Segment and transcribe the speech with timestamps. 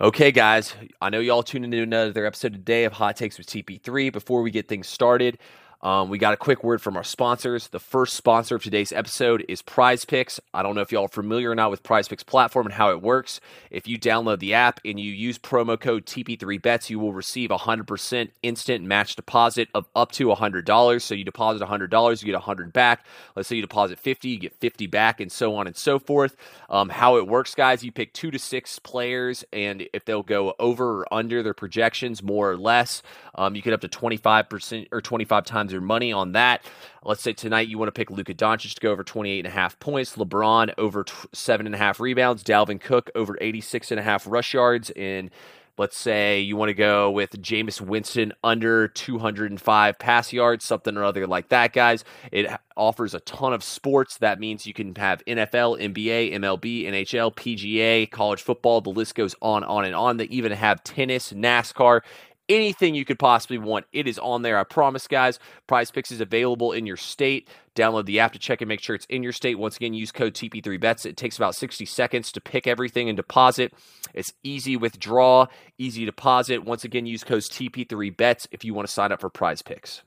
[0.00, 4.12] Okay, guys, I know y'all tuned into another episode today of Hot Takes with TP3.
[4.12, 5.38] Before we get things started,
[5.84, 7.68] um, we got a quick word from our sponsors.
[7.68, 10.40] The first sponsor of today's episode is Prize Picks.
[10.54, 12.90] I don't know if y'all are familiar or not with Prize Picks platform and how
[12.90, 13.38] it works.
[13.70, 17.58] If you download the app and you use promo code TP3Bets, you will receive a
[17.58, 21.02] 100% instant match deposit of up to $100.
[21.02, 23.04] So you deposit $100, you get 100 back.
[23.36, 26.34] Let's say you deposit 50, you get 50 back, and so on and so forth.
[26.70, 30.54] Um, how it works, guys, you pick two to six players, and if they'll go
[30.58, 33.02] over or under their projections, more or less,
[33.34, 36.64] um, you get up to 25% or 25 times your money on that.
[37.04, 39.50] Let's say tonight you want to pick Luka Doncic to go over 28 and a
[39.50, 44.00] half points, LeBron over t- seven and a half rebounds, Dalvin Cook over 86 and
[44.00, 45.30] a half rush yards, and
[45.76, 51.04] let's say you want to go with Jameis Winston under 205 pass yards, something or
[51.04, 52.04] other like that, guys.
[52.30, 54.18] It offers a ton of sports.
[54.18, 58.80] That means you can have NFL, NBA, MLB, NHL, PGA, college football.
[58.80, 60.16] The list goes on, on, and on.
[60.16, 62.02] They even have tennis, NASCAR
[62.48, 63.86] anything you could possibly want.
[63.92, 64.58] It is on there.
[64.58, 65.38] I promise, guys.
[65.66, 67.48] Prize Picks is available in your state.
[67.74, 69.58] Download the app to check and make sure it's in your state.
[69.58, 71.06] Once again, use code TP3Bets.
[71.06, 73.72] It takes about 60 seconds to pick everything and deposit.
[74.14, 75.46] It's easy withdraw,
[75.78, 76.64] easy deposit.
[76.64, 80.02] Once again, use code TP3Bets if you want to sign up for Prize Picks.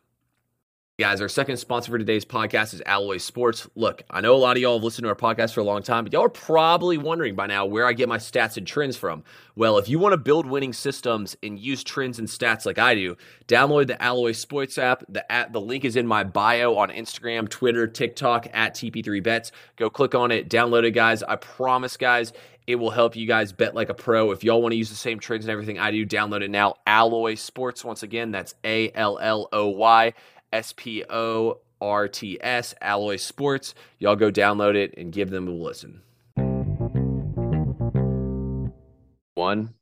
[1.00, 3.70] Guys, our second sponsor for today's podcast is Alloy Sports.
[3.76, 5.84] Look, I know a lot of y'all have listened to our podcast for a long
[5.84, 8.98] time, but y'all are probably wondering by now where I get my stats and trends
[8.98, 9.24] from.
[9.56, 12.96] Well, if you want to build winning systems and use trends and stats like I
[12.96, 13.16] do,
[13.48, 15.04] download the Alloy Sports app.
[15.08, 19.52] The app, the link is in my bio on Instagram, Twitter, TikTok at TP3Bets.
[19.76, 21.22] Go click on it, download it, guys.
[21.22, 22.34] I promise, guys,
[22.66, 24.32] it will help you guys bet like a pro.
[24.32, 26.74] If y'all want to use the same trends and everything I do, download it now.
[26.88, 30.14] Alloy Sports, once again, that's A L L O Y
[30.52, 33.76] S P O R T S, Alloy Sports.
[34.00, 36.02] Y'all go download it and give them a listen.
[39.36, 39.74] One.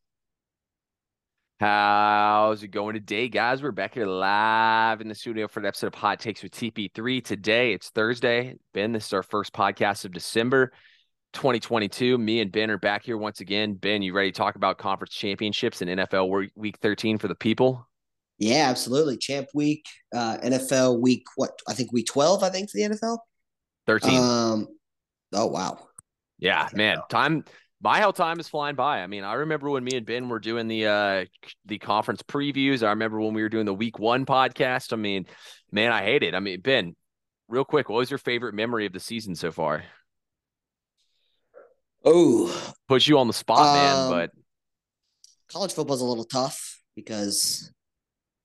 [1.61, 3.63] How's it going today, guys?
[3.63, 7.23] We're back here live in the studio for an episode of Hot Takes with TP3.
[7.23, 8.55] Today, it's Thursday.
[8.73, 10.73] Ben, this is our first podcast of December
[11.31, 12.17] 2022.
[12.17, 13.75] Me and Ben are back here once again.
[13.75, 17.87] Ben, you ready to talk about conference championships and NFL Week 13 for the people?
[18.37, 19.17] Yeah, absolutely.
[19.17, 23.17] Champ week, uh, NFL week, what I think week 12, I think, for the NFL.
[23.87, 24.19] 13.
[24.19, 24.67] Um,
[25.33, 25.79] oh, wow.
[26.37, 26.99] Yeah, man.
[27.09, 27.45] Time
[27.85, 29.03] my how time is flying by.
[29.03, 31.25] I mean, I remember when me and Ben were doing the uh
[31.65, 32.81] the conference previews.
[32.81, 34.91] I remember when we were doing the week one podcast.
[34.91, 35.27] I mean,
[35.71, 36.33] man, I hate it.
[36.33, 36.95] I mean, Ben,
[37.47, 39.83] real quick, what was your favorite memory of the season so far?
[42.03, 44.09] Oh, put you on the spot, um, man.
[44.09, 44.31] But
[45.51, 47.71] college football's a little tough because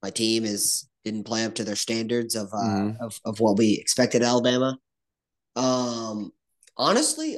[0.03, 3.03] my team is didn't play up to their standards of uh, mm-hmm.
[3.03, 4.79] of of what we expected Alabama.
[5.57, 6.33] Um,
[6.77, 7.37] honestly,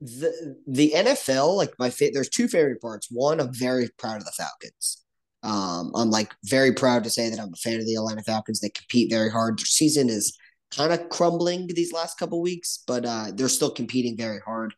[0.00, 3.08] the the NFL like my fa- there's two favorite parts.
[3.10, 5.04] One, I'm very proud of the Falcons.
[5.44, 8.60] Um, I'm like very proud to say that I'm a fan of the Atlanta Falcons.
[8.60, 9.58] They compete very hard.
[9.58, 10.36] Their season is
[10.70, 14.74] kind of crumbling these last couple weeks, but uh, they're still competing very hard.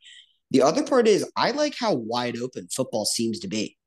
[0.51, 3.77] The other part is I like how wide open football seems to be.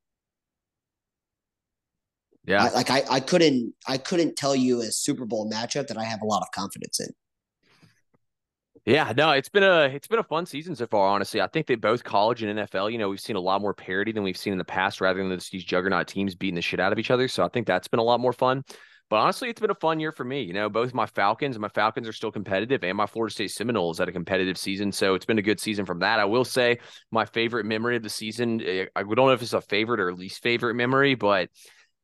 [2.49, 2.65] Yeah.
[2.65, 6.03] I, like I, I couldn't I couldn't tell you a Super Bowl matchup that I
[6.03, 7.09] have a lot of confidence in.
[8.85, 11.09] Yeah, no, it's been a it's been a fun season so far.
[11.09, 13.75] Honestly, I think that both college and NFL, you know, we've seen a lot more
[13.75, 16.61] parity than we've seen in the past, rather than just these juggernaut teams beating the
[16.63, 17.27] shit out of each other.
[17.27, 18.63] So I think that's been a lot more fun.
[19.11, 20.41] But honestly, it's been a fun year for me.
[20.41, 23.51] You know, both my Falcons and my Falcons are still competitive, and my Florida State
[23.51, 24.91] Seminoles had a competitive season.
[24.91, 26.19] So it's been a good season from that.
[26.19, 26.79] I will say
[27.11, 28.59] my favorite memory of the season.
[28.65, 31.49] Eh, I don't know if it's a favorite or least favorite memory, but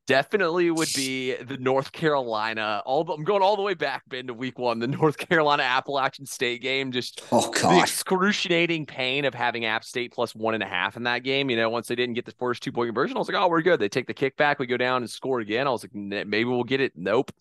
[0.08, 2.82] definitely would be the North Carolina.
[2.86, 6.26] All I'm going all the way back, Ben, to week one, the North Carolina Appalachian
[6.26, 6.92] State game.
[6.92, 10.98] Just oh god, the excruciating pain of having App State plus one and a half
[10.98, 11.50] in that game.
[11.50, 13.48] You know, once they didn't get the first two point conversion, I was like, oh,
[13.48, 13.80] we're good.
[13.80, 15.68] They take the kick back, we go down and score again.
[15.68, 16.94] I was like, maybe we'll get it.
[16.96, 17.32] Nope.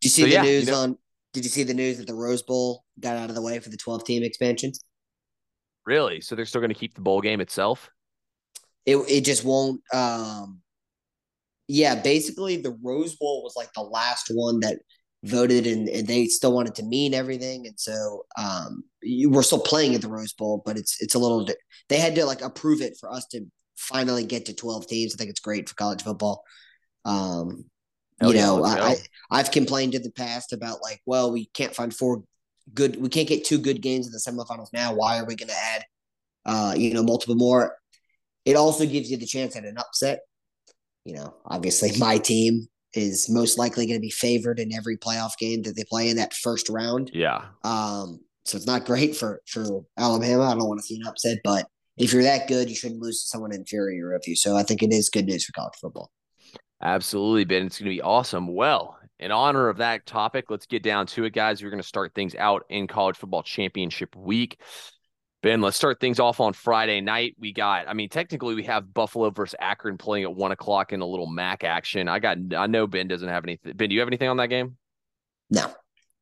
[0.00, 0.98] Did you see so, the yeah, news you know, on?
[1.32, 3.70] Did you see the news that the Rose Bowl got out of the way for
[3.70, 4.72] the 12 team expansion?
[5.86, 6.20] Really?
[6.20, 7.90] So they're still going to keep the bowl game itself?
[8.84, 9.80] It it just won't.
[9.92, 10.61] Um,
[11.72, 14.80] yeah, basically the Rose Bowl was like the last one that
[15.24, 19.60] voted and, and they still wanted to mean everything and so um you, we're still
[19.60, 21.46] playing at the Rose Bowl but it's it's a little
[21.88, 23.46] they had to like approve it for us to
[23.76, 25.14] finally get to 12 teams.
[25.14, 26.42] I think it's great for college football.
[27.04, 27.64] Um
[28.20, 28.96] you yeah, know I, I
[29.30, 32.24] I've complained in the past about like well we can't find four
[32.74, 34.92] good we can't get two good games in the semifinals now.
[34.92, 35.84] Why are we going to add
[36.44, 37.76] uh you know multiple more?
[38.44, 40.20] It also gives you the chance at an upset
[41.04, 45.36] you know, obviously my team is most likely going to be favored in every playoff
[45.38, 47.10] game that they play in that first round.
[47.14, 47.44] Yeah.
[47.64, 50.44] Um, so it's not great for for Alabama.
[50.44, 51.66] I don't want to see an upset, but
[51.96, 54.34] if you're that good, you shouldn't lose to someone inferior of you.
[54.34, 56.10] So I think it is good news for college football.
[56.82, 57.66] Absolutely, Ben.
[57.66, 58.52] It's going to be awesome.
[58.52, 61.62] Well, in honor of that topic, let's get down to it, guys.
[61.62, 64.60] We're going to start things out in college football championship week.
[65.42, 67.34] Ben, let's start things off on Friday night.
[67.36, 71.00] We got, I mean, technically we have Buffalo versus Akron playing at one o'clock in
[71.00, 72.06] a little MAC action.
[72.06, 73.72] I got, I know Ben doesn't have anything.
[73.74, 74.76] Ben, do you have anything on that game?
[75.50, 75.72] No.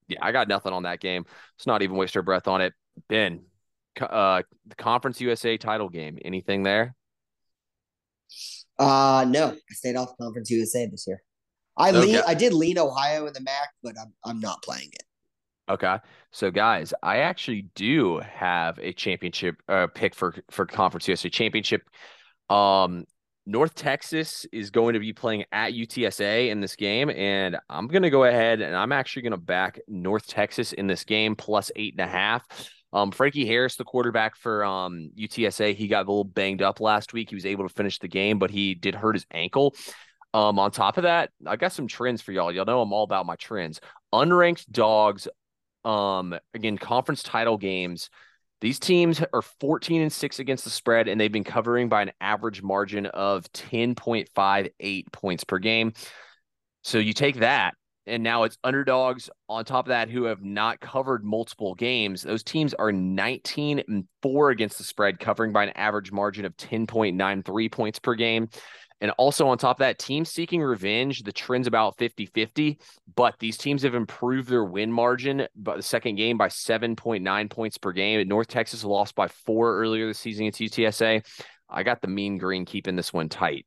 [0.09, 1.27] Yeah, I got nothing on that game.
[1.57, 2.73] Let's not even waste our breath on it.
[3.09, 3.43] Ben,
[4.01, 6.19] uh, the Conference USA title game.
[6.25, 6.95] Anything there?
[8.79, 11.23] Uh no, I stayed off Conference USA this year.
[11.77, 12.01] I okay.
[12.01, 15.03] lean, I did lean Ohio in the MAC, but I'm I'm not playing it.
[15.71, 15.99] Okay.
[16.33, 21.83] So guys, I actually do have a championship uh, pick for for Conference USA championship.
[22.49, 23.05] Um
[23.47, 28.03] North Texas is going to be playing at UTSA in this game, and I'm going
[28.03, 31.71] to go ahead and I'm actually going to back North Texas in this game plus
[31.75, 32.45] eight and a half.
[32.93, 37.13] Um, Frankie Harris, the quarterback for um, UTSA, he got a little banged up last
[37.13, 37.31] week.
[37.31, 39.75] He was able to finish the game, but he did hurt his ankle.
[40.33, 42.53] Um, on top of that, I got some trends for y'all.
[42.53, 43.81] Y'all know I'm all about my trends.
[44.13, 45.27] Unranked dogs,
[45.85, 48.11] um, again, conference title games.
[48.61, 52.13] These teams are 14 and 6 against the spread, and they've been covering by an
[52.21, 55.95] average margin of 10.58 points per game.
[56.83, 57.75] So you take that,
[58.07, 62.23] and now it's underdogs on top of that who have not covered multiple games.
[62.23, 66.55] Those teams are 19 and 4 against the spread, covering by an average margin of
[66.59, 68.49] 10.93 points per game.
[69.01, 72.79] And also on top of that, team seeking revenge, the trend's about 50 50,
[73.15, 77.79] but these teams have improved their win margin by the second game by 7.9 points
[77.79, 78.27] per game.
[78.29, 81.25] North Texas lost by four earlier this season against UTSA.
[81.69, 83.65] I got the mean green keeping this one tight.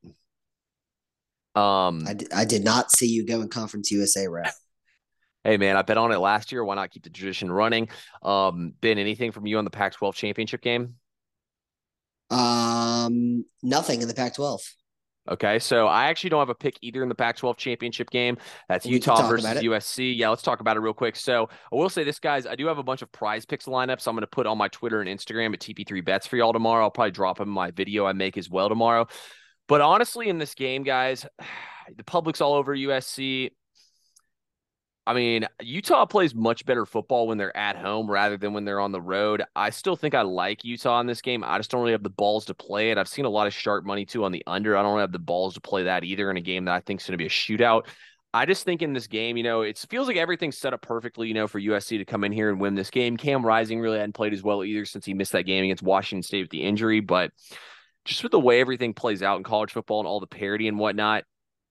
[1.54, 4.52] Um, I, d- I did not see you go in Conference USA route.
[5.44, 6.64] Hey man, I bet on it last year.
[6.64, 7.88] Why not keep the tradition running?
[8.22, 10.94] Um, Ben, anything from you on the Pac-12 championship game?
[12.30, 14.60] Um, nothing in the Pac-12.
[15.26, 18.36] Okay, so I actually don't have a pick either in the Pac 12 championship game.
[18.68, 20.16] That's we Utah versus USC.
[20.16, 21.16] Yeah, let's talk about it real quick.
[21.16, 24.06] So I will say this, guys, I do have a bunch of prize picks lineups.
[24.06, 26.84] I'm going to put on my Twitter and Instagram at TP3 bets for y'all tomorrow.
[26.84, 29.06] I'll probably drop them in my video I make as well tomorrow.
[29.66, 31.24] But honestly, in this game, guys,
[31.96, 33.50] the public's all over USC.
[35.06, 38.80] I mean, Utah plays much better football when they're at home rather than when they're
[38.80, 39.42] on the road.
[39.54, 41.44] I still think I like Utah in this game.
[41.44, 42.96] I just don't really have the balls to play it.
[42.96, 44.76] I've seen a lot of sharp money too on the under.
[44.76, 47.02] I don't have the balls to play that either in a game that I think
[47.02, 47.86] is going to be a shootout.
[48.32, 51.28] I just think in this game, you know, it feels like everything's set up perfectly,
[51.28, 53.16] you know, for USC to come in here and win this game.
[53.16, 56.22] Cam Rising really hadn't played as well either since he missed that game against Washington
[56.22, 57.30] State with the injury, but
[58.06, 60.78] just with the way everything plays out in college football and all the parity and
[60.78, 61.24] whatnot,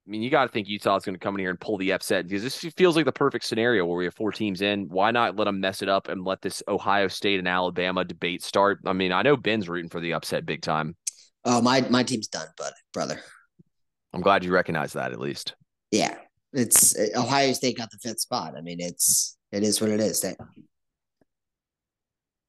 [0.05, 1.77] I mean, you got to think Utah is going to come in here and pull
[1.77, 4.89] the upset because this feels like the perfect scenario where we have four teams in.
[4.89, 8.43] Why not let them mess it up and let this Ohio State and Alabama debate
[8.43, 8.79] start?
[8.85, 10.97] I mean, I know Ben's rooting for the upset big time.
[11.45, 13.21] Oh, my my team's done, but brother.
[14.13, 15.55] I'm glad you recognize that at least.
[15.91, 16.15] Yeah,
[16.51, 18.55] it's Ohio State got the fifth spot.
[18.57, 20.25] I mean, it's it is what it is.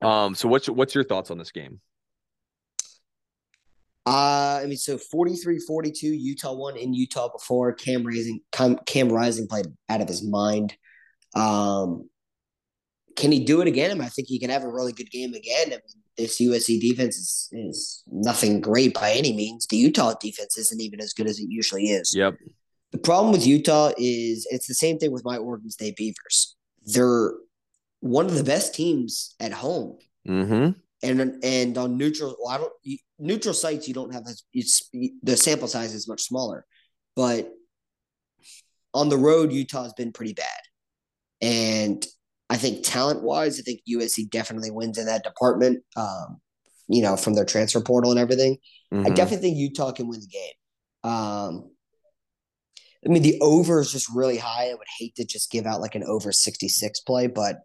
[0.02, 0.34] Um.
[0.34, 1.80] So what's what's your thoughts on this game?
[4.06, 7.72] Uh, I mean, so 43 42, Utah won in Utah before.
[7.72, 10.76] Cam Rising, Cam, Cam Rising played out of his mind.
[11.34, 12.10] Um,
[13.16, 14.00] can he do it again?
[14.00, 15.68] I, think he can have a really good game again.
[15.68, 19.66] I mean, this USC defense is, is nothing great by any means.
[19.66, 22.14] The Utah defense isn't even as good as it usually is.
[22.14, 22.34] Yep.
[22.92, 26.56] The problem with Utah is it's the same thing with my Oregon State Beavers.
[26.84, 27.32] They're
[28.00, 29.96] one of the best teams at home.
[30.28, 32.72] Mm-hmm and and on neutral well, I don't
[33.18, 34.90] neutral sites you don't have as it's
[35.22, 36.64] the sample size is much smaller,
[37.14, 37.52] but
[38.92, 40.60] on the road Utah's been pretty bad,
[41.40, 42.04] and
[42.50, 45.82] I think talent wise I think USC definitely wins in that department.
[45.96, 46.40] Um,
[46.88, 48.58] you know from their transfer portal and everything,
[48.92, 49.06] mm-hmm.
[49.06, 51.10] I definitely think Utah can win the game.
[51.10, 51.70] Um,
[53.04, 54.70] I mean, the over is just really high.
[54.70, 57.58] I would hate to just give out like an over 66 play, but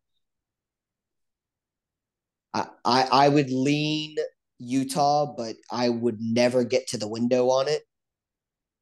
[2.54, 4.16] I, I, I would lean
[4.60, 7.84] Utah, but I would never get to the window on it.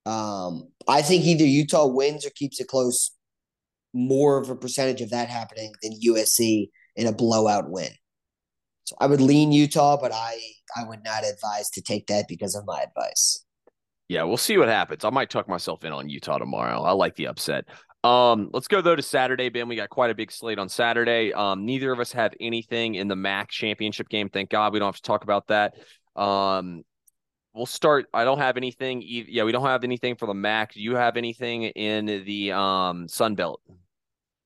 [0.06, 3.12] Um, I think either Utah wins or keeps it close.
[3.94, 7.90] More of a percentage of that happening than USC in a blowout win.
[8.86, 10.40] So I would lean Utah, but I
[10.76, 13.44] I would not advise to take that because of my advice.
[14.08, 15.04] Yeah, we'll see what happens.
[15.04, 16.82] I might tuck myself in on Utah tomorrow.
[16.84, 17.66] I like the upset.
[18.08, 19.68] Um, let's go though to Saturday, Ben.
[19.68, 21.34] We got quite a big slate on Saturday.
[21.34, 24.30] Um, neither of us have anything in the MAC championship game.
[24.30, 25.76] Thank God we don't have to talk about that.
[26.16, 26.84] Um,
[27.54, 28.06] we'll start.
[28.14, 29.04] I don't have anything.
[29.06, 30.74] Yeah, we don't have anything for the MAC.
[30.74, 33.62] Do you have anything in the um Sun Belt?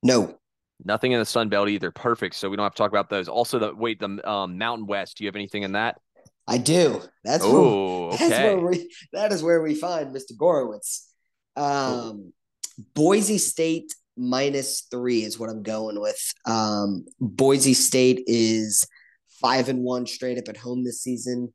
[0.01, 0.37] No.
[0.83, 1.91] Nothing in the Sun Belt either.
[1.91, 2.33] Perfect.
[2.33, 3.27] So we don't have to talk about those.
[3.27, 5.17] Also, the wait, the um, Mountain West.
[5.17, 5.97] Do you have anything in that?
[6.47, 6.99] I do.
[7.23, 10.35] That's oh, where, that's where we that is where we find Mr.
[10.35, 11.05] Gorowitz.
[11.55, 12.33] Um,
[12.93, 16.33] Boise State minus three is what I'm going with.
[16.45, 18.85] Um, Boise State is
[19.41, 21.53] five and one straight up at home this season.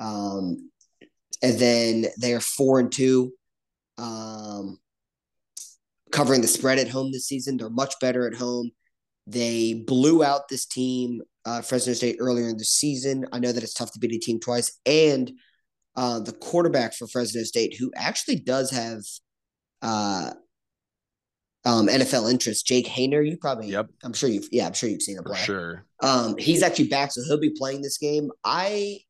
[0.00, 0.70] Um,
[1.42, 3.32] and then they're four and two,
[3.96, 4.78] um,
[6.10, 7.56] covering the spread at home this season.
[7.56, 8.70] They're much better at home.
[9.26, 13.26] They blew out this team, uh, Fresno State, earlier in the season.
[13.32, 14.78] I know that it's tough to beat a team twice.
[14.86, 15.30] And
[15.96, 19.00] uh, the quarterback for Fresno State, who actually does have
[19.82, 20.32] uh,
[21.68, 23.88] um, NFL interest, Jake Haener, You probably, yep.
[24.02, 25.38] I'm sure you've, yeah, I'm sure you've seen him play.
[25.38, 25.84] For sure.
[26.02, 28.30] Um, he's actually back, so he'll be playing this game.
[28.42, 29.00] I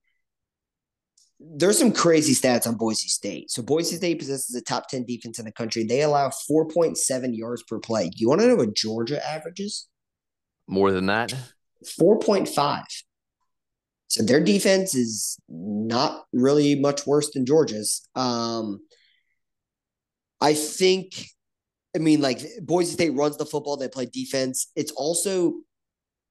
[1.40, 3.48] there's some crazy stats on Boise State.
[3.48, 5.84] So Boise State possesses a top 10 defense in the country.
[5.84, 8.10] They allow 4.7 yards per play.
[8.16, 9.86] You want to know what Georgia averages?
[10.66, 11.32] More than that?
[12.00, 12.82] 4.5.
[14.08, 18.08] So their defense is not really much worse than Georgia's.
[18.16, 18.80] Um,
[20.40, 21.24] I think,
[21.94, 24.70] I mean, like Boise State runs the football, they play defense.
[24.76, 25.54] It's also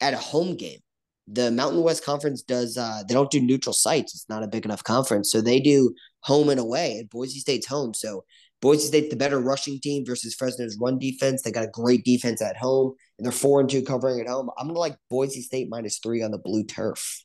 [0.02, 0.80] at a home game
[1.28, 4.16] the Mountain West Conference does uh they don't do neutral sites.
[4.16, 5.32] It's not a big enough conference.
[5.32, 7.94] So they do home and away and Boise State's home.
[7.94, 8.24] So
[8.62, 11.42] Boise State's the better rushing team versus Fresno's run defense.
[11.42, 14.50] They got a great defense at home and they're four and two covering at home.
[14.58, 17.24] I'm gonna like Boise State minus three on the blue turf.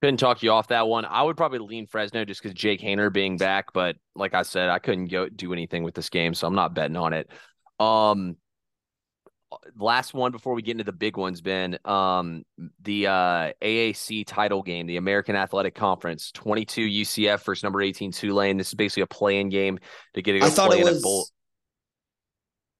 [0.00, 1.04] Couldn't talk you off that one.
[1.04, 4.68] I would probably lean Fresno just because Jake Haener being back, but like I said,
[4.68, 7.28] I couldn't go do anything with this game, so I'm not betting on it.
[7.80, 8.36] Um,
[9.76, 11.78] last one before we get into the big ones, Ben.
[11.84, 12.44] Um,
[12.82, 18.56] the uh, AAC title game, the American Athletic Conference, 22 UCF versus number 18 Tulane.
[18.56, 19.78] This is basically a playing game
[20.14, 20.92] to get a I thought play it was...
[20.92, 21.26] in a bowl.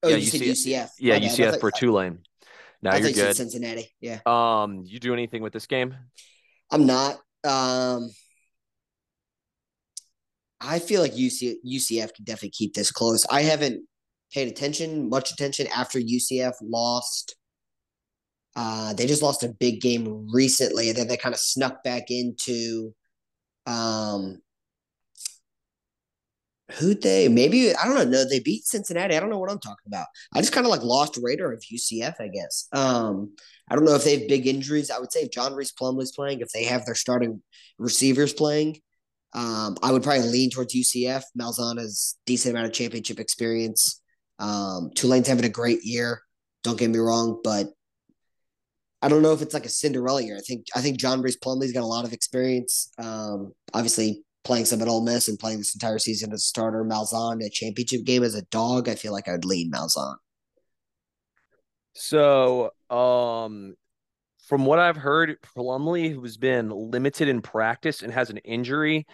[0.04, 0.50] Oh, yeah, you UCF.
[0.50, 0.88] UCF.
[1.00, 2.20] Yeah, UCF thought, for Tulane.
[2.82, 3.34] Now you're good.
[3.34, 3.88] Cincinnati.
[4.00, 4.20] Yeah.
[4.24, 5.96] Um, you do anything with this game?
[6.70, 7.16] I'm not.
[7.44, 8.10] Um,
[10.60, 13.24] I feel like UC, UCF can definitely keep this close.
[13.30, 13.86] I haven't
[14.32, 17.36] paid attention, much attention after UCF lost.
[18.56, 22.10] Uh, they just lost a big game recently, and then they kind of snuck back
[22.10, 22.92] into
[23.66, 24.38] um
[26.72, 28.04] who they maybe I don't know.
[28.04, 29.16] No, they beat Cincinnati.
[29.16, 30.06] I don't know what I'm talking about.
[30.34, 32.68] I just kind of like lost radar of UCF, I guess.
[32.72, 33.32] Um,
[33.70, 34.90] I don't know if they have big injuries.
[34.90, 37.42] I would say if John Rhys Plumlee's playing, if they have their starting
[37.78, 38.80] receivers playing,
[39.34, 41.22] um, I would probably lean towards UCF.
[41.38, 44.00] Malzahn has decent amount of championship experience.
[44.38, 46.22] Um, Tulane's having a great year.
[46.62, 47.68] Don't get me wrong, but
[49.00, 50.36] I don't know if it's like a Cinderella year.
[50.36, 52.90] I think I think John Rhys Plumlee's got a lot of experience.
[52.98, 56.84] Um, obviously playing some at Ole Miss and playing this entire season as a starter.
[56.84, 58.88] Malzahn, a championship game as a dog.
[58.88, 60.16] I feel like I would lean Malzahn.
[62.00, 63.74] So, um,
[64.46, 69.04] from what I've heard, Plumlee, who's been limited in practice and has an injury,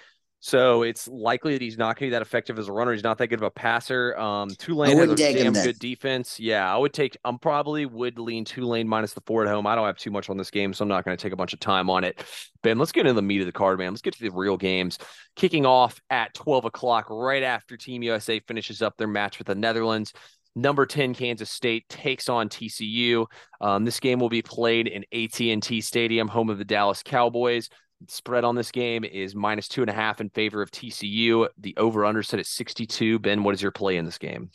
[0.45, 2.93] so it's likely that he's not going to be that effective as a runner.
[2.93, 4.15] He's not that good of a passer.
[4.19, 6.39] Um, Tulane has a damn good defense.
[6.39, 7.17] Yeah, I would take.
[7.25, 9.67] I'm probably would lean Tulane minus the four at home.
[9.67, 11.37] I don't have too much on this game, so I'm not going to take a
[11.37, 12.23] bunch of time on it.
[12.63, 13.93] Ben, let's get into the meat of the card, man.
[13.93, 14.99] Let's get to the real games.
[15.35, 19.55] Kicking off at 12 o'clock, right after Team USA finishes up their match with the
[19.55, 20.13] Netherlands.
[20.57, 23.27] Number 10 Kansas State takes on TCU.
[23.61, 27.69] Um, this game will be played in AT&T Stadium, home of the Dallas Cowboys.
[28.09, 31.49] Spread on this game is minus two and a half in favor of TCU.
[31.59, 33.19] The over under set at 62.
[33.19, 34.51] Ben, what is your play in this game?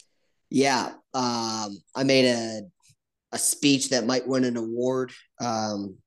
[0.49, 0.93] Yeah.
[1.13, 2.61] Um, I made a,
[3.31, 5.97] a speech that might win an award um,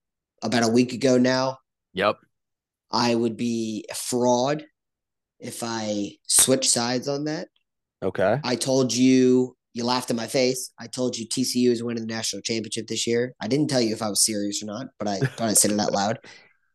[0.42, 1.58] about a week ago now.
[1.94, 2.16] Yep.
[2.90, 4.64] I would be a fraud
[5.40, 7.48] if I switch sides on that.
[8.02, 8.40] Okay.
[8.44, 10.70] I told you, you laughed in my face.
[10.78, 13.34] I told you TCU is winning the national championship this year.
[13.40, 15.70] I didn't tell you if I was serious or not, but I thought I said
[15.70, 16.18] it out loud.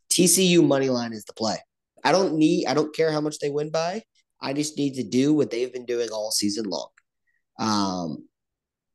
[0.09, 1.57] TCU money line is the play.
[2.03, 2.65] I don't need.
[2.67, 4.03] I don't care how much they win by.
[4.41, 6.89] I just need to do what they've been doing all season long.
[7.59, 8.27] Um,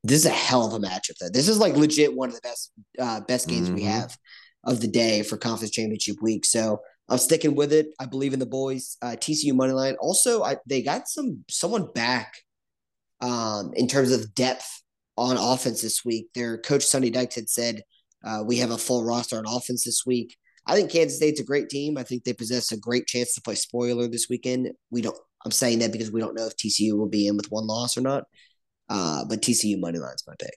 [0.04, 1.16] this is a hell of a matchup.
[1.20, 3.76] Though this is like legit one of the best uh, best games mm-hmm.
[3.76, 4.16] we have
[4.64, 6.44] of the day for conference championship week.
[6.44, 7.88] So I'm sticking with it.
[8.00, 8.96] I believe in the boys.
[9.02, 9.96] Uh, TCU money line.
[10.00, 12.34] Also, I, they got some someone back
[13.22, 14.82] um, in terms of depth
[15.16, 16.26] on offense this week.
[16.34, 17.82] Their coach Sonny Dykes had said
[18.24, 20.36] uh, we have a full roster on offense this week.
[20.66, 21.98] I think Kansas State's a great team.
[21.98, 24.70] I think they possess a great chance to play spoiler this weekend.
[24.90, 25.16] We don't.
[25.44, 27.96] I'm saying that because we don't know if TCU will be in with one loss
[27.96, 28.24] or not.
[28.88, 30.54] Uh, but TCU money line's my pick.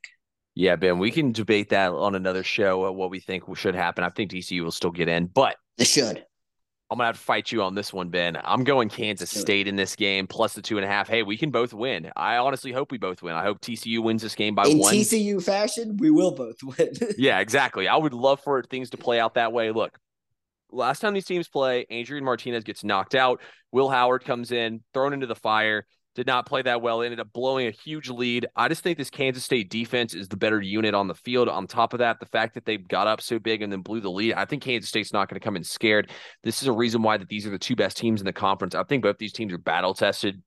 [0.53, 2.91] Yeah, Ben, we can debate that on another show.
[2.91, 4.03] What we think should happen.
[4.03, 6.23] I think TCU will still get in, but they should.
[6.91, 8.37] I'm gonna have to fight you on this one, Ben.
[8.43, 11.07] I'm going Kansas State in this game plus the two and a half.
[11.07, 12.11] Hey, we can both win.
[12.15, 13.33] I honestly hope we both win.
[13.33, 14.93] I hope TCU wins this game by in one.
[14.93, 16.93] TCU fashion, we will both win.
[17.17, 17.87] yeah, exactly.
[17.87, 19.71] I would love for things to play out that way.
[19.71, 19.97] Look,
[20.71, 23.41] last time these teams play, Adrian Martinez gets knocked out.
[23.71, 25.87] Will Howard comes in, thrown into the fire.
[26.15, 27.01] Did not play that well.
[27.01, 28.47] Ended up blowing a huge lead.
[28.55, 31.49] I just think this Kansas State defense is the better unit on the field.
[31.49, 33.99] On top of that, the fact that they got up so big and then blew
[33.99, 36.09] the lead, I think Kansas State's not going to come in scared.
[36.41, 38.75] This is a reason why that these are the two best teams in the conference.
[38.75, 40.41] I think both these teams are battle tested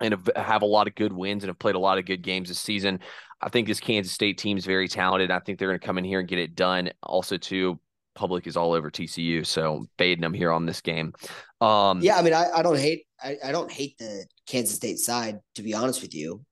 [0.00, 2.48] and have a lot of good wins and have played a lot of good games
[2.48, 3.00] this season.
[3.40, 5.32] I think this Kansas State team is very talented.
[5.32, 6.92] I think they're going to come in here and get it done.
[7.02, 7.80] Also, too,
[8.14, 11.12] public is all over TCU, so fading them here on this game.
[11.60, 14.98] Um, yeah, I mean, I, I don't hate I, I don't hate the Kansas State
[14.98, 16.44] side to be honest with you.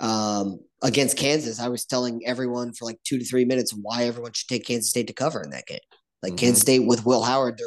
[0.00, 4.32] Um, against Kansas, I was telling everyone for like two to three minutes why everyone
[4.32, 5.78] should take Kansas State to cover in that game.
[6.22, 6.38] Like mm-hmm.
[6.38, 7.60] Kansas State with Will Howard,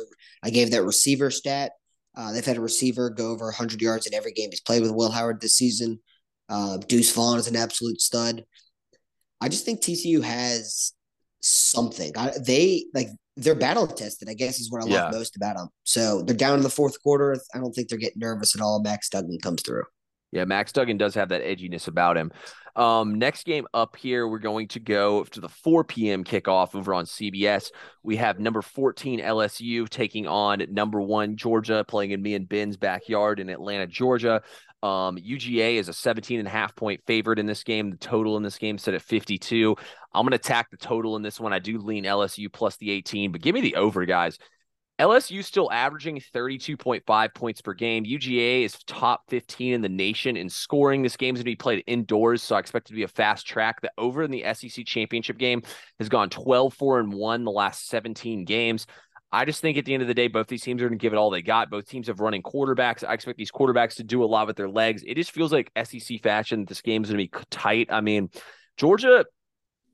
[0.43, 1.73] I gave that receiver stat.
[2.15, 4.91] Uh, they've had a receiver go over 100 yards in every game he's played with
[4.91, 5.99] Will Howard this season.
[6.49, 8.45] Uh, Deuce Vaughn is an absolute stud.
[9.41, 10.93] I just think TCU has
[11.41, 12.11] something.
[12.15, 14.29] I, they like they're battle tested.
[14.29, 15.17] I guess is what I love yeah.
[15.17, 15.69] most about them.
[15.83, 17.35] So they're down in the fourth quarter.
[17.53, 18.81] I don't think they're getting nervous at all.
[18.81, 19.83] Max Duggan comes through.
[20.33, 22.31] Yeah, Max Duggan does have that edginess about him.
[22.75, 26.23] Um, next game up here, we're going to go to the 4 p.m.
[26.23, 27.69] kickoff over on CBS.
[28.01, 32.77] We have number 14 LSU taking on number one Georgia, playing in me and Ben's
[32.77, 34.41] backyard in Atlanta, Georgia.
[34.81, 37.91] Um, UGA is a 17 and a half point favorite in this game.
[37.91, 39.75] The total in this game set at 52.
[40.15, 41.53] I'm going to attack the total in this one.
[41.53, 44.39] I do lean LSU plus the 18, but give me the over, guys.
[44.99, 48.05] LSU still averaging 32.5 points per game.
[48.05, 51.01] UGA is top 15 in the nation in scoring.
[51.01, 53.47] This game's going to be played indoors, so I expect it to be a fast
[53.47, 53.81] track.
[53.81, 55.63] The over in the SEC championship game
[55.97, 58.85] has gone 12 4 and 1 the last 17 games.
[59.31, 61.01] I just think at the end of the day, both these teams are going to
[61.01, 61.71] give it all they got.
[61.71, 63.03] Both teams have running quarterbacks.
[63.03, 65.03] I expect these quarterbacks to do a lot with their legs.
[65.07, 66.65] It just feels like SEC fashion.
[66.65, 67.87] This game is going to be tight.
[67.89, 68.29] I mean,
[68.77, 69.25] Georgia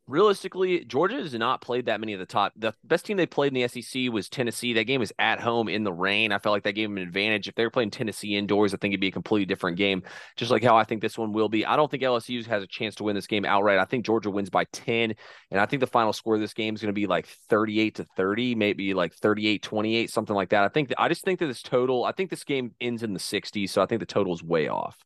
[0.10, 2.54] realistically, Georgia has not played that many of the top.
[2.56, 4.74] The best team they played in the SEC was Tennessee.
[4.74, 6.32] That game was at home in the rain.
[6.32, 7.48] I felt like that gave them an advantage.
[7.48, 10.04] If they were playing Tennessee indoors, I think it'd be a completely different game,
[10.36, 11.66] just like how I think this one will be.
[11.66, 13.80] I don't think LSU has a chance to win this game outright.
[13.80, 15.14] I think Georgia wins by 10,
[15.52, 17.96] and I think the final score of this game is going to be like 38
[17.96, 20.64] to 30, maybe like 38 28, something like that.
[20.64, 23.20] I think I just think that this total, I think this game ends in the
[23.20, 24.98] 60s, so I think the total is way off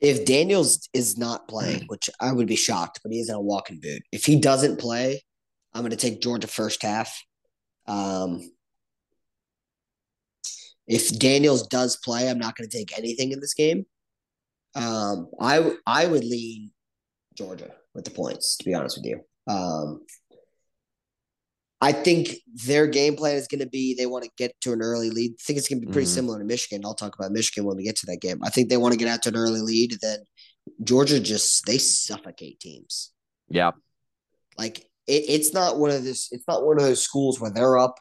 [0.00, 3.40] if Daniels is not playing, which I would be shocked, but he is in a
[3.40, 4.02] walking boot.
[4.12, 5.22] If he doesn't play,
[5.72, 7.20] I'm going to take Georgia first half.
[7.86, 8.50] Um,
[10.86, 13.84] if Daniels does play, I'm not going to take anything in this game.
[14.74, 16.70] Um, I I would lean
[17.34, 19.20] Georgia with the points, to be honest with you.
[19.52, 20.02] Um,
[21.80, 22.36] I think
[22.66, 25.32] their game plan is going to be they want to get to an early lead.
[25.32, 26.14] I think it's going to be pretty mm-hmm.
[26.14, 26.82] similar to Michigan.
[26.84, 28.40] I'll talk about Michigan when we get to that game.
[28.42, 29.96] I think they want to get out to an early lead.
[30.00, 30.18] Then
[30.82, 33.12] Georgia just they suffocate teams.
[33.48, 33.72] Yeah,
[34.58, 36.28] like it, it's not one of this.
[36.32, 37.94] It's not one of those schools where they're up.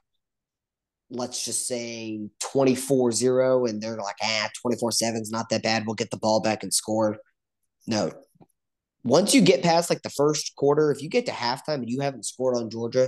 [1.09, 5.83] Let's just say 24-0 and they're like, ah, 24-7 is not that bad.
[5.85, 7.17] We'll get the ball back and score.
[7.87, 8.11] No.
[9.05, 12.01] Once you get past like the first quarter, if you get to halftime and you
[12.01, 13.07] haven't scored on Georgia,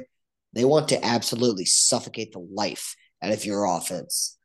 [0.53, 4.37] they want to absolutely suffocate the life out of your offense.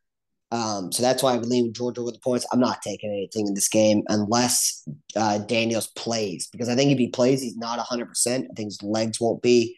[0.51, 2.45] Um, so that's why I believe Georgia with the points.
[2.51, 6.97] I'm not taking anything in this game unless uh, Daniels plays because I think if
[6.97, 8.07] he plays, he's not 100.
[8.07, 9.75] percent I think his legs won't be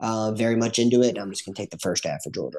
[0.00, 1.18] uh, very much into it.
[1.18, 2.58] I'm just going to take the first half of Georgia.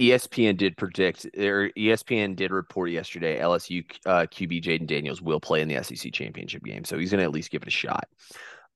[0.00, 5.60] ESPN did predict, or ESPN did report yesterday, LSU uh, QB Jayden Daniels will play
[5.60, 8.08] in the SEC championship game, so he's going to at least give it a shot.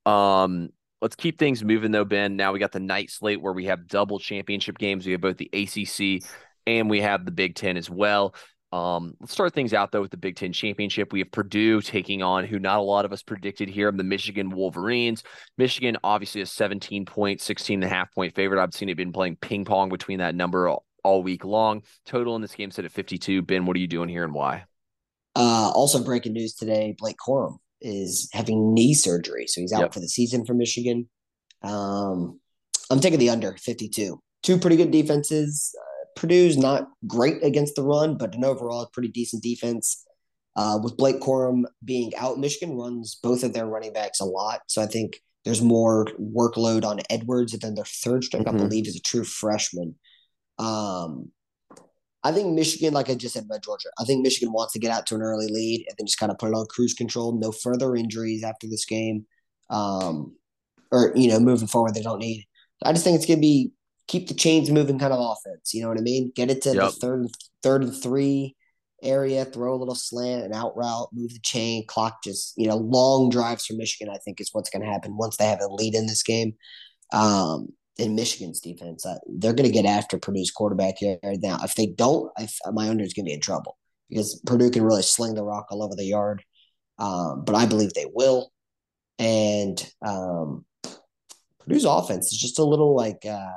[0.04, 0.68] Um,
[1.02, 2.36] Let's keep things moving though, Ben.
[2.36, 5.04] Now we got the night slate where we have double championship games.
[5.04, 6.26] We have both the ACC
[6.66, 8.34] and we have the Big Ten as well.
[8.72, 11.12] Um, let's start things out though with the Big Ten championship.
[11.12, 14.50] We have Purdue taking on who not a lot of us predicted here, the Michigan
[14.50, 15.22] Wolverines.
[15.58, 18.62] Michigan obviously a 17 point, 16 and a half point favorite.
[18.62, 21.82] I've seen it been playing ping pong between that number all, all week long.
[22.06, 23.42] Total in this game set at 52.
[23.42, 24.64] Ben, what are you doing here and why?
[25.34, 29.94] Uh, also breaking news today, Blake Corum is having knee surgery, so he's out yep.
[29.94, 31.08] for the season for Michigan.
[31.62, 32.40] Um,
[32.90, 34.20] I'm taking the under 52.
[34.42, 35.74] Two pretty good defenses.
[35.78, 40.04] Uh, Purdue's not great against the run, but an overall pretty decent defense.
[40.54, 44.60] Uh, with Blake Corum being out, Michigan runs both of their running backs a lot,
[44.68, 48.44] so I think there's more workload on Edwards than their third string.
[48.44, 48.56] Mm-hmm.
[48.56, 49.94] I believe is a true freshman.
[50.58, 51.30] Um,
[52.26, 54.90] I think Michigan, like I just said about Georgia, I think Michigan wants to get
[54.90, 57.38] out to an early lead and then just kind of put it on cruise control.
[57.38, 59.26] No further injuries after this game,
[59.70, 60.34] um,
[60.90, 62.44] or you know, moving forward, they don't need.
[62.84, 63.70] I just think it's gonna be
[64.08, 65.72] keep the chains moving kind of offense.
[65.72, 66.32] You know what I mean?
[66.34, 66.76] Get it to yep.
[66.76, 67.26] the third,
[67.62, 68.56] third and three
[69.04, 72.24] area, throw a little slant, an out route, move the chain, clock.
[72.24, 74.12] Just you know, long drives for Michigan.
[74.12, 76.54] I think is what's going to happen once they have a lead in this game.
[77.12, 79.06] Um, in Michigan's defense.
[79.06, 81.18] Uh, they're going to get after Purdue's quarterback here.
[81.22, 83.76] Now, if they don't, I, my under is going to be in trouble
[84.08, 86.44] because Purdue can really sling the rock all over the yard.
[86.98, 88.52] Um, but I believe they will.
[89.18, 90.64] And um,
[91.60, 93.50] Purdue's offense is just a little like uh,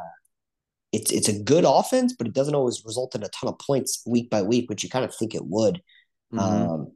[0.92, 4.02] it's it's a good offense, but it doesn't always result in a ton of points
[4.06, 5.82] week by week, which you kind of think it would.
[6.34, 6.40] Mm-hmm.
[6.40, 6.92] Um,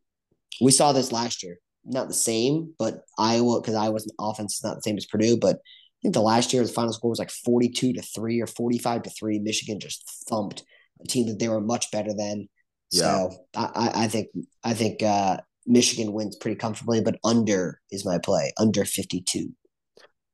[0.61, 4.75] we saw this last year, not the same, but Iowa because Iowa's offense is not
[4.75, 5.59] the same as Purdue, but
[6.03, 9.09] think the last year the final score was like forty-two to three or forty-five to
[9.09, 9.39] three.
[9.39, 10.63] Michigan just thumped
[11.01, 12.47] a team that they were much better than.
[12.91, 13.01] Yeah.
[13.01, 14.27] So I, I think
[14.63, 19.51] I think uh, Michigan wins pretty comfortably, but under is my play, under fifty-two.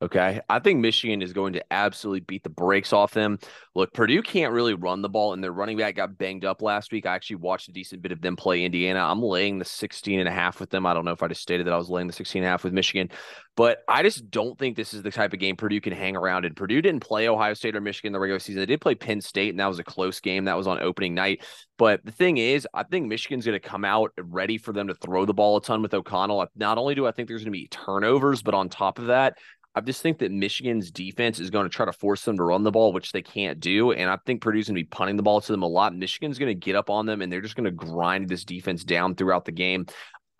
[0.02, 0.40] Okay.
[0.48, 3.38] I think Michigan is going to absolutely beat the brakes off them.
[3.74, 6.90] Look, Purdue can't really run the ball, and their running back got banged up last
[6.90, 7.04] week.
[7.04, 9.00] I actually watched a decent bit of them play Indiana.
[9.00, 10.86] I'm laying the 16 and a half with them.
[10.86, 12.50] I don't know if I just stated that I was laying the 16 and a
[12.50, 13.10] half with Michigan,
[13.56, 16.46] but I just don't think this is the type of game Purdue can hang around
[16.46, 16.54] in.
[16.54, 18.60] Purdue didn't play Ohio State or Michigan in the regular season.
[18.60, 20.46] They did play Penn State, and that was a close game.
[20.46, 21.44] That was on opening night.
[21.76, 24.94] But the thing is, I think Michigan's going to come out ready for them to
[24.94, 26.46] throw the ball a ton with O'Connell.
[26.56, 29.36] Not only do I think there's going to be turnovers, but on top of that,
[29.74, 32.64] I just think that Michigan's defense is going to try to force them to run
[32.64, 33.92] the ball, which they can't do.
[33.92, 35.94] And I think Purdue's going to be punting the ball to them a lot.
[35.94, 38.82] Michigan's going to get up on them and they're just going to grind this defense
[38.82, 39.86] down throughout the game.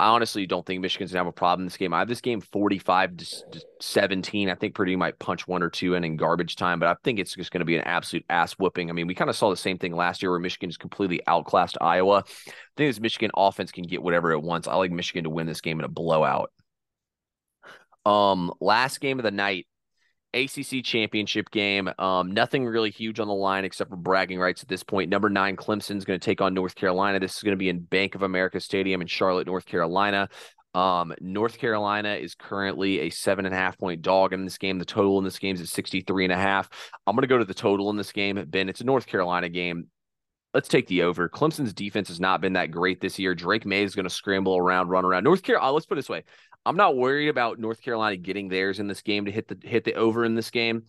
[0.00, 1.92] I honestly don't think Michigan's gonna have a problem in this game.
[1.92, 4.48] I have this game 45 to 17.
[4.48, 7.18] I think Purdue might punch one or two in in garbage time, but I think
[7.18, 8.88] it's just going to be an absolute ass whooping.
[8.88, 11.20] I mean, we kind of saw the same thing last year where Michigan just completely
[11.26, 12.24] outclassed Iowa.
[12.26, 14.68] I think this Michigan offense can get whatever it wants.
[14.68, 16.50] I like Michigan to win this game in a blowout.
[18.04, 19.66] Um, last game of the night,
[20.34, 21.90] ACC championship game.
[21.98, 25.10] Um, nothing really huge on the line except for bragging rights at this point.
[25.10, 27.18] Number nine, Clemson's going to take on North Carolina.
[27.18, 30.28] This is going to be in Bank of America Stadium in Charlotte, North Carolina.
[30.72, 34.78] Um, North Carolina is currently a seven and a half point dog in this game.
[34.78, 36.68] The total in this game is at 63 and a half.
[37.06, 38.42] I'm going to go to the total in this game.
[38.48, 39.88] Ben, it's a North Carolina game.
[40.54, 41.28] Let's take the over.
[41.28, 43.36] Clemson's defense has not been that great this year.
[43.36, 45.22] Drake Maye is going to scramble around, run around.
[45.22, 46.24] North Carolina, let's put it this way.
[46.66, 49.84] I'm not worried about North Carolina getting theirs in this game to hit the hit
[49.84, 50.84] the over in this game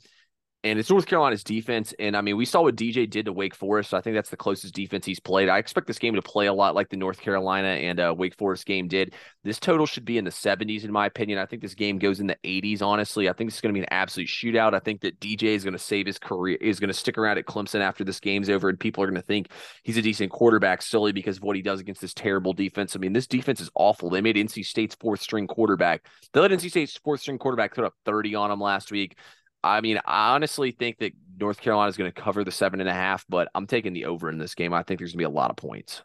[0.64, 1.92] and it's North Carolina's defense.
[1.98, 3.90] And I mean, we saw what DJ did to Wake Forest.
[3.90, 5.50] So I think that's the closest defense he's played.
[5.50, 8.36] I expect this game to play a lot like the North Carolina and uh, Wake
[8.38, 9.16] Forest game did.
[9.44, 11.40] This total should be in the 70s, in my opinion.
[11.40, 13.28] I think this game goes in the 80s, honestly.
[13.28, 14.76] I think it's going to be an absolute shootout.
[14.76, 17.40] I think that DJ is going to save his career, is going to stick around
[17.40, 19.50] at Clemson after this game's over, and people are going to think
[19.84, 22.96] he's a decent quarterback solely because of what he does against this terrible defense.
[22.96, 24.12] I mean, this defense is awful.
[24.12, 26.06] They made NC State's fourth string quarterback.
[26.34, 29.18] They let NC State's fourth string quarterback put up 30 on him last week.
[29.64, 32.90] I mean, I honestly think that North Carolina is going to cover the seven and
[32.90, 34.74] a half, but I'm taking the over in this game.
[34.74, 36.04] I think there's going to be a lot of points.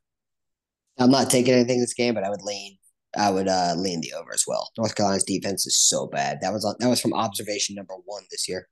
[0.99, 2.79] I'm not taking anything this game, but I would lean.
[3.17, 4.71] I would uh, lean the over as well.
[4.77, 6.39] North Carolina's defense is so bad.
[6.41, 8.69] That was that was from observation number one this year.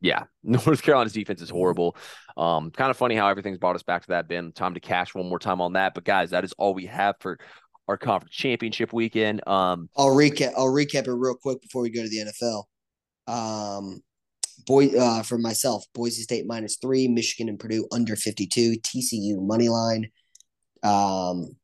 [0.00, 1.96] Yeah, North Carolina's defense is horrible.
[2.36, 4.28] Um, kind of funny how everything's brought us back to that.
[4.28, 5.94] Ben, time to cash one more time on that.
[5.94, 7.38] But guys, that is all we have for
[7.88, 9.46] our conference championship weekend.
[9.46, 10.52] Um, I'll recap.
[10.56, 12.64] I'll recap it real quick before we go to the NFL.
[13.26, 14.00] Um,
[14.66, 19.68] Boy, uh, for myself, Boise State minus three, Michigan and Purdue under 52, TCU money
[19.68, 20.10] line.
[20.82, 21.56] Um,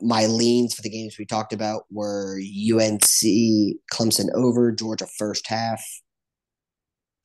[0.00, 3.00] my leans for the games we talked about were UNC,
[3.92, 5.82] Clemson over, Georgia first half.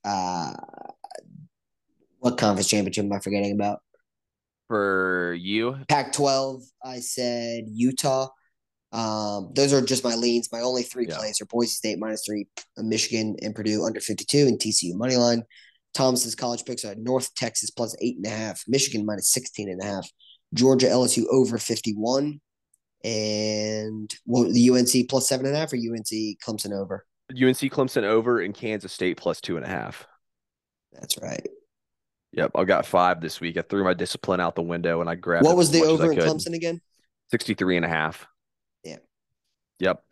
[0.04, 0.54] Uh,
[2.20, 3.80] what conference championship am I forgetting about?
[4.68, 8.30] For you, Pac 12, I said Utah.
[8.92, 10.52] Um, those are just my leans.
[10.52, 11.18] My only three yeah.
[11.18, 15.44] plays are Boise State minus three, Michigan and Purdue under 52, and TCU money line.
[15.94, 19.82] Thomas's college picks are North Texas plus eight and a half, Michigan minus 16 and
[19.82, 20.10] a half,
[20.54, 22.40] Georgia LSU over 51,
[23.04, 27.06] and well, the UNC plus seven and a half or UNC Clemson over?
[27.32, 30.06] UNC Clemson over and Kansas State plus two and a half.
[30.94, 31.48] That's right.
[32.34, 33.58] Yep, I got five this week.
[33.58, 35.46] I threw my discipline out the window and I grabbed.
[35.46, 36.82] What was the over in Clemson again?
[37.32, 38.28] 63 and a half.
[39.82, 40.04] Yep.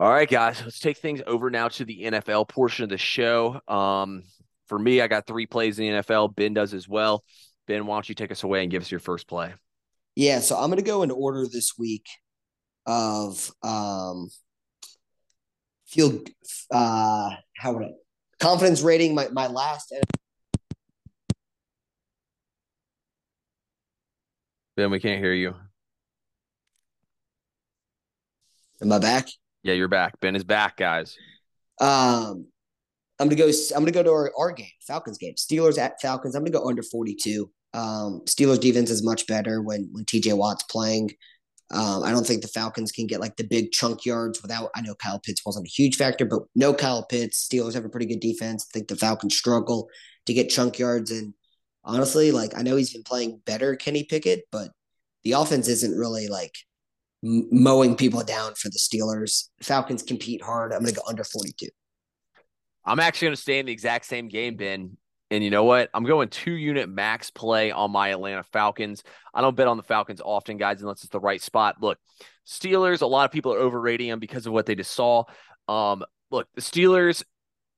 [0.00, 3.60] All right, guys, let's take things over now to the NFL portion of the show.
[3.68, 4.24] Um,
[4.66, 6.34] for me, I got three plays in the NFL.
[6.34, 7.24] Ben does as well.
[7.68, 9.54] Ben, why don't you take us away and give us your first play?
[10.16, 12.06] Yeah, so I'm going to go in order this week
[12.86, 14.28] of um,
[15.86, 16.28] field
[16.72, 17.90] uh, how would I
[18.40, 19.14] confidence rating.
[19.14, 19.94] My my last.
[24.76, 25.54] Ben, we can't hear you.
[28.82, 29.28] Am I back?
[29.62, 30.20] Yeah, you're back.
[30.20, 31.16] Ben is back, guys.
[31.80, 32.46] Um,
[33.18, 33.50] I'm gonna go.
[33.74, 35.34] I'm gonna go to our, our game, Falcons game.
[35.34, 36.34] Steelers at Falcons.
[36.34, 37.50] I'm gonna go under 42.
[37.72, 41.10] Um, Steelers defense is much better when when TJ Watt's playing.
[41.70, 44.70] Um, I don't think the Falcons can get like the big chunk yards without.
[44.76, 47.48] I know Kyle Pitts wasn't a huge factor, but no Kyle Pitts.
[47.48, 48.66] Steelers have a pretty good defense.
[48.68, 49.88] I think the Falcons struggle
[50.26, 51.10] to get chunk yards.
[51.10, 51.34] And
[51.82, 54.70] honestly, like I know he's been playing better, Kenny Pickett, but
[55.22, 56.54] the offense isn't really like
[57.24, 59.48] mowing people down for the Steelers.
[59.62, 60.72] Falcons compete hard.
[60.72, 61.68] I'm going to go under 42.
[62.84, 64.96] I'm actually going to stay in the exact same game, Ben.
[65.30, 65.88] And you know what?
[65.94, 69.02] I'm going two unit max play on my Atlanta Falcons.
[69.32, 71.76] I don't bet on the Falcons often, guys, unless it's the right spot.
[71.80, 71.98] Look,
[72.46, 75.24] Steelers, a lot of people are overrating them because of what they just saw.
[75.66, 77.24] Um, look, the Steelers,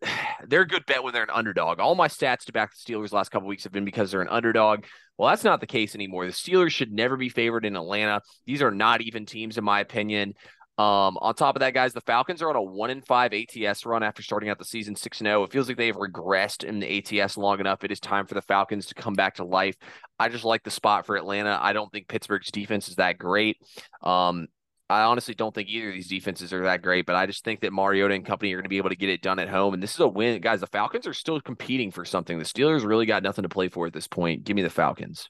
[0.49, 1.81] they're a good bet when they're an underdog.
[1.81, 4.29] All my stats to back the Steelers last couple weeks have been because they're an
[4.29, 4.85] underdog.
[5.19, 6.27] Well, that's not the case anymore.
[6.27, 8.21] The Steelers should never be favored in Atlanta.
[8.47, 10.35] These are not even teams, in my opinion.
[10.79, 13.87] Um, on top of that, guys, the Falcons are on a one in five ATS
[13.87, 15.41] run after starting out the season six and zero.
[15.41, 15.45] Oh.
[15.45, 17.83] It feels like they've regressed in the ATS long enough.
[17.83, 19.77] It is time for the Falcons to come back to life.
[20.19, 21.59] I just like the spot for Atlanta.
[21.59, 23.57] I don't think Pittsburgh's defense is that great.
[24.03, 24.49] Um,
[24.89, 27.61] I honestly don't think either of these defenses are that great, but I just think
[27.61, 29.75] that Mariota and company are going to be able to get it done at home.
[29.75, 30.61] And this is a win, guys.
[30.61, 32.39] The Falcons are still competing for something.
[32.39, 34.45] The Steelers really got nothing to play for at this point.
[34.45, 35.29] Give me the Falcons.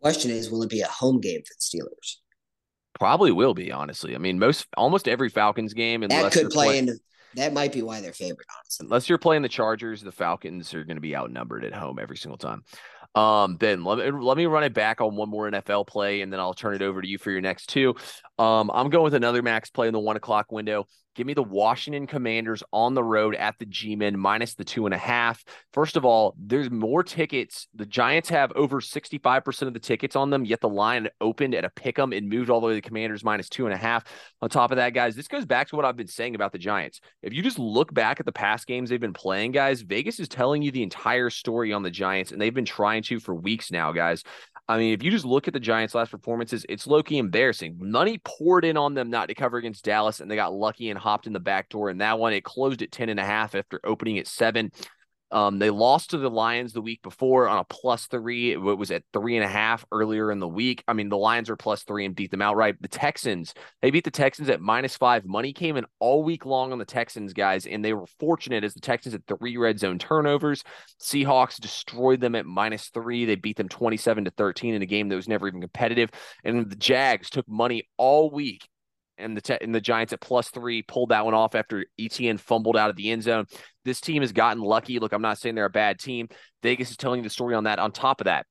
[0.00, 2.18] Question is, will it be a home game for the Steelers?
[3.00, 4.14] Probably will be, honestly.
[4.14, 6.98] I mean, most almost every Falcons game, that could play, play into
[7.36, 8.84] that might be why they're favored, honestly.
[8.84, 12.16] Unless you're playing the Chargers, the Falcons are going to be outnumbered at home every
[12.16, 12.62] single time.
[13.14, 16.32] Um, then let me let me run it back on one more NFL play, and
[16.32, 17.94] then I'll turn it over to you for your next two.
[18.38, 20.86] Um, I'm going with another max play in the one o'clock window.
[21.14, 24.94] Give me the Washington Commanders on the road at the G-Men minus the two and
[24.94, 25.44] a half.
[25.72, 27.68] First of all, there's more tickets.
[27.74, 31.64] The Giants have over 65% of the tickets on them, yet the line opened at
[31.64, 33.78] a pick 'em and moved all the way to the Commanders minus two and a
[33.78, 34.04] half.
[34.42, 36.58] On top of that, guys, this goes back to what I've been saying about the
[36.58, 37.00] Giants.
[37.22, 40.28] If you just look back at the past games they've been playing, guys, Vegas is
[40.28, 43.70] telling you the entire story on the Giants, and they've been trying to for weeks
[43.70, 44.24] now, guys.
[44.66, 47.76] I mean, if you just look at the Giants' last performances, it's low key embarrassing.
[47.78, 50.98] Money poured in on them not to cover against Dallas, and they got lucky and
[50.98, 51.90] hopped in the back door.
[51.90, 54.72] And that one, it closed at 10 and a half after opening at seven.
[55.34, 58.52] Um, they lost to the Lions the week before on a plus three.
[58.52, 60.84] It was at three and a half earlier in the week.
[60.86, 62.80] I mean, the Lions are plus three and beat them outright.
[62.80, 65.24] The Texans, they beat the Texans at minus five.
[65.24, 68.74] Money came in all week long on the Texans, guys, and they were fortunate as
[68.74, 70.62] the Texans had three red zone turnovers.
[71.02, 73.24] Seahawks destroyed them at minus three.
[73.24, 76.10] They beat them 27 to 13 in a game that was never even competitive.
[76.44, 78.68] And the Jags took money all week
[79.18, 82.76] and the and the Giants at plus three pulled that one off after ETN fumbled
[82.76, 83.46] out of the end zone.
[83.84, 84.98] This team has gotten lucky.
[84.98, 86.28] Look, I'm not saying they're a bad team.
[86.62, 87.78] Vegas is telling you the story on that.
[87.78, 88.46] On top of that,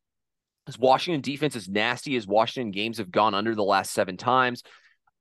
[0.66, 4.64] this Washington defense is nasty as Washington games have gone under the last seven times.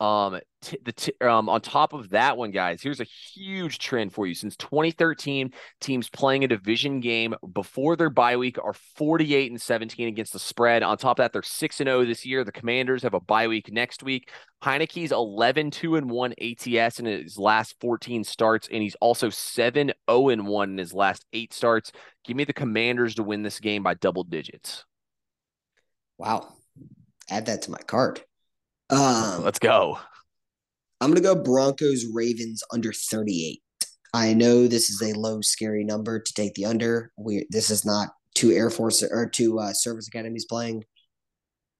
[0.02, 4.12] Um, t- the t- um, on top of that one, guys, here's a huge trend
[4.12, 4.34] for you.
[4.34, 10.08] Since 2013, teams playing a division game before their bye week are 48 and 17
[10.08, 10.82] against the spread.
[10.82, 12.42] On top of that, they're 6 and 0 this year.
[12.42, 14.28] The Commanders have a bye week next week.
[14.64, 19.92] Heinicke's 11 2 and 1 ATS in his last 14 starts, and he's also 7
[20.10, 21.92] 0 and 1 in his last eight starts.
[22.24, 24.84] Give me the Commanders to win this game by double digits.
[26.18, 26.54] Wow.
[27.30, 28.24] Add that to my card.
[28.92, 29.98] Um, Let's go.
[31.00, 33.60] I'm going to go Broncos Ravens under 38.
[34.14, 37.10] I know this is a low, scary number to take the under.
[37.16, 40.84] We this is not two Air Force or two uh, service academies playing.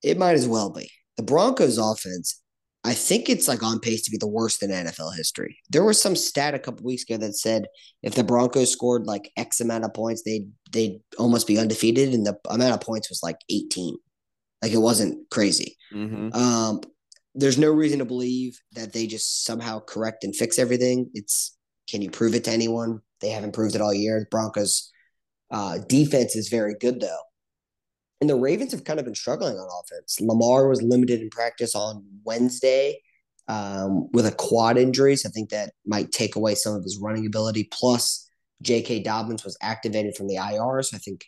[0.02, 2.40] It might as well be the Broncos offense.
[2.84, 5.56] I think it's like on pace to be the worst in NFL history.
[5.70, 7.66] There was some stat a couple weeks ago that said
[8.02, 12.26] if the Broncos scored like X amount of points, they'd they'd almost be undefeated, and
[12.26, 13.98] the amount of points was like 18.
[14.62, 15.76] Like it wasn't crazy.
[15.92, 16.34] Mm-hmm.
[16.34, 16.80] Um,
[17.34, 21.10] there's no reason to believe that they just somehow correct and fix everything.
[21.14, 21.56] It's
[21.88, 23.00] can you prove it to anyone?
[23.20, 24.26] They haven't proved it all year.
[24.30, 24.90] Broncos
[25.50, 27.22] uh, defense is very good though.
[28.20, 30.18] And the Ravens have kind of been struggling on offense.
[30.20, 33.00] Lamar was limited in practice on Wednesday
[33.48, 35.16] um, with a quad injury.
[35.16, 37.68] So I think that might take away some of his running ability.
[37.72, 38.28] Plus,
[38.62, 39.02] J.K.
[39.02, 40.82] Dobbins was activated from the IR.
[40.82, 41.24] So I think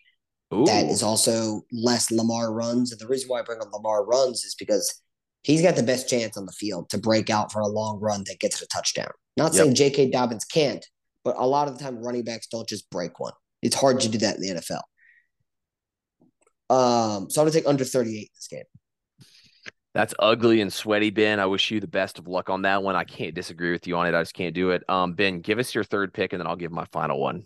[0.55, 0.65] Ooh.
[0.67, 2.93] that is also less Lamar runs.
[2.93, 5.03] And the reason why I bring up Lamar runs is because
[5.45, 8.25] he's got the best chance on the field to break out for a long run
[8.27, 9.11] that gets a touchdown.
[9.37, 9.63] Not yep.
[9.63, 10.11] saying J.K.
[10.11, 10.85] Dobbins can't,
[11.23, 13.33] but a lot of the time running backs don't just break one.
[13.63, 14.83] It's hard to do that in the NFL.
[16.71, 18.65] Um, so I'm gonna take under 38 in this game.
[19.95, 21.39] That's ugly and sweaty, Ben.
[21.39, 22.97] I wish you the best of luck on that one.
[22.97, 24.15] I can't disagree with you on it.
[24.15, 24.83] I just can't do it.
[24.89, 27.45] Um, Ben, give us your third pick, and then I'll give my final one.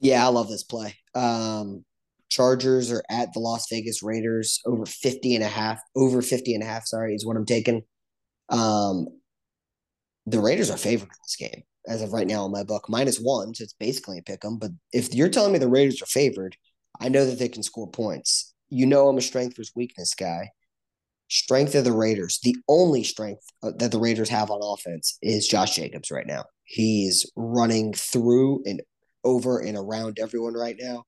[0.00, 0.96] Yeah, I love this play.
[1.14, 1.84] Um,
[2.30, 6.62] Chargers are at the Las Vegas Raiders over 50 and a half, over 50 and
[6.62, 7.82] a half, sorry, is what I'm taking.
[8.50, 9.08] Um,
[10.26, 13.18] the Raiders are favored in this game as of right now in my book, minus
[13.18, 13.54] one.
[13.54, 14.58] So it's basically a pick 'em.
[14.58, 16.56] But if you're telling me the Raiders are favored,
[17.00, 18.52] I know that they can score points.
[18.68, 20.50] You know, I'm a strength versus weakness guy.
[21.28, 25.46] strength of the Raiders, the only strength uh, that the Raiders have on offense is
[25.48, 26.44] Josh Jacobs right now.
[26.64, 28.82] He's running through and
[29.24, 31.04] over and around everyone right now.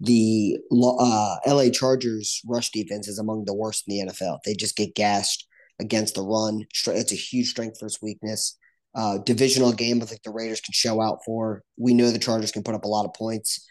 [0.00, 4.38] The uh, LA Chargers rush defense is among the worst in the NFL.
[4.44, 5.46] They just get gashed
[5.80, 6.66] against the run.
[6.86, 8.56] It's a huge strength versus weakness.
[8.94, 11.62] Uh, divisional game, I think the Raiders can show out for.
[11.76, 13.66] We know the Chargers can put up a lot of points.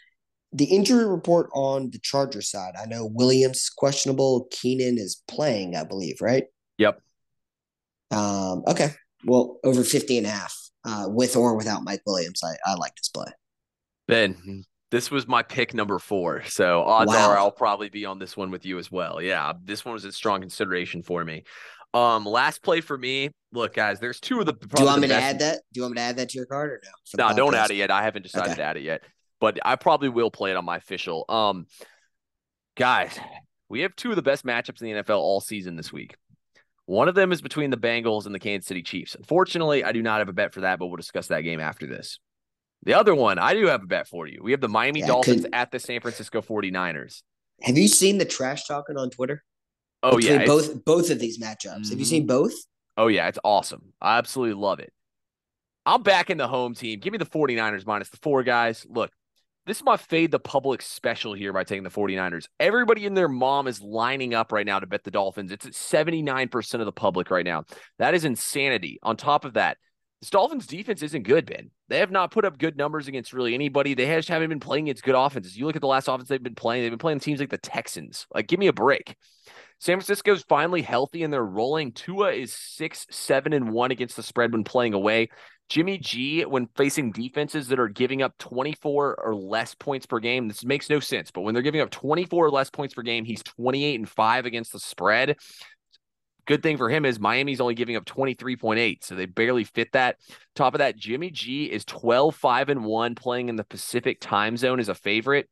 [0.52, 4.48] The injury report on the Charger side, I know Williams questionable.
[4.50, 6.44] Keenan is playing, I believe, right?
[6.78, 7.02] Yep.
[8.10, 8.90] Um, okay.
[9.24, 12.42] Well, over 50 and a half, uh, with or without Mike Williams.
[12.42, 13.30] I, I like this play.
[14.06, 16.42] Ben, this was my pick number four.
[16.44, 17.30] So odds wow.
[17.30, 19.20] are I'll probably be on this one with you as well.
[19.20, 21.44] Yeah, this one was a strong consideration for me.
[21.94, 23.30] Um, last play for me.
[23.52, 24.52] Look, guys, there's two of the.
[24.52, 25.60] Do you want me to add that?
[25.72, 26.80] Do you want me to add that to your card or
[27.16, 27.28] no?
[27.28, 27.90] No, don't add it yet.
[27.90, 28.56] I haven't decided okay.
[28.56, 29.02] to add it yet,
[29.40, 31.24] but I probably will play it on my official.
[31.28, 31.66] Um,
[32.76, 33.18] guys,
[33.68, 36.16] we have two of the best matchups in the NFL all season this week.
[36.84, 39.14] One of them is between the Bengals and the Kansas City Chiefs.
[39.14, 41.86] Unfortunately, I do not have a bet for that, but we'll discuss that game after
[41.86, 42.18] this.
[42.84, 44.40] The other one, I do have a bet for you.
[44.42, 47.22] We have the Miami yeah, Dolphins at the San Francisco 49ers.
[47.62, 49.44] Have you seen the trash talking on Twitter?
[50.02, 51.66] Oh yeah, both both of these matchups.
[51.66, 51.90] Mm-hmm.
[51.90, 52.28] Have you seen mm-hmm.
[52.28, 52.54] both?
[52.96, 53.92] Oh yeah, it's awesome.
[54.00, 54.92] I absolutely love it.
[55.84, 57.00] I'm back in the home team.
[57.00, 58.86] Give me the 49ers minus the four guys.
[58.88, 59.10] Look,
[59.66, 62.46] this is my fade the public special here by taking the 49ers.
[62.60, 65.50] Everybody and their mom is lining up right now to bet the Dolphins.
[65.50, 67.64] It's at 79% of the public right now.
[67.98, 68.98] That is insanity.
[69.02, 69.78] On top of that,
[70.20, 71.70] this Dolphins defense isn't good, Ben.
[71.88, 73.94] They have not put up good numbers against really anybody.
[73.94, 75.56] They just haven't been playing against good offenses.
[75.56, 77.58] You look at the last offense they've been playing, they've been playing teams like the
[77.58, 78.26] Texans.
[78.34, 79.16] Like, give me a break.
[79.80, 81.92] San Francisco's finally healthy and they're rolling.
[81.92, 85.28] Tua is six, seven, and one against the spread when playing away.
[85.68, 90.48] Jimmy G, when facing defenses that are giving up 24 or less points per game,
[90.48, 91.30] this makes no sense.
[91.30, 94.46] But when they're giving up 24 or less points per game, he's 28 and five
[94.46, 95.36] against the spread.
[96.48, 100.16] Good thing for him is Miami's only giving up 23.8, so they barely fit that.
[100.54, 104.56] Top of that, Jimmy G is 12, 5, and 1 playing in the Pacific time
[104.56, 105.50] zone as a favorite.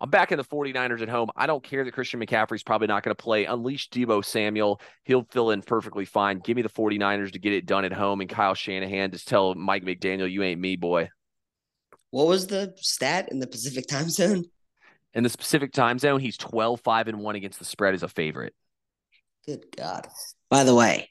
[0.00, 1.28] I'm back in the 49ers at home.
[1.36, 3.44] I don't care that Christian McCaffrey's probably not going to play.
[3.44, 4.80] Unleash Deebo Samuel.
[5.04, 6.40] He'll fill in perfectly fine.
[6.40, 8.20] Give me the 49ers to get it done at home.
[8.20, 11.10] And Kyle Shanahan just tell Mike McDaniel, you ain't me, boy.
[12.10, 14.46] What was the stat in the Pacific time zone?
[15.14, 18.08] In the Pacific time zone, he's 12, 5, and 1 against the spread as a
[18.08, 18.52] favorite.
[19.46, 20.06] Good God.
[20.50, 21.10] By the way,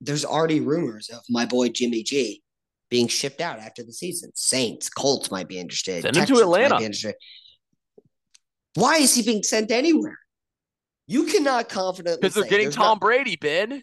[0.00, 2.42] there's already rumors of my boy Jimmy G
[2.90, 4.30] being shipped out after the season.
[4.34, 6.02] Saints, Colts might be interested.
[6.02, 7.14] Send him to Atlanta.
[8.74, 10.18] Why is he being sent anywhere?
[11.06, 13.00] You cannot confidently because they're getting Tom not...
[13.00, 13.82] Brady, Ben.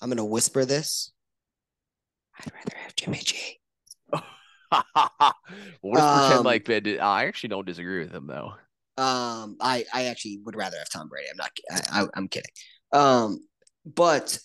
[0.00, 1.12] I'm gonna whisper this.
[2.38, 3.58] I'd rather have Jimmy G.
[4.12, 5.30] let's um,
[5.82, 6.98] pretend like Ben.
[7.00, 8.54] I actually don't disagree with him though.
[9.00, 11.28] Um, I I actually would rather have Tom Brady.
[11.30, 11.50] I'm not.
[11.70, 12.50] I, I I'm kidding.
[12.92, 13.38] Um,
[13.86, 14.38] but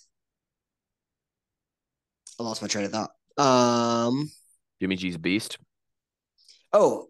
[2.39, 3.11] I lost my train of thought.
[3.37, 4.31] Um,
[4.79, 5.57] Jimmy G's beast.
[6.71, 7.07] Oh,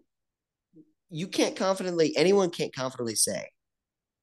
[1.08, 2.16] you can't confidently.
[2.16, 3.48] Anyone can't confidently say